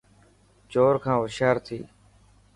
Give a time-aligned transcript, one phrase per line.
[0.71, 1.79] چور کان هوشيار ٿي.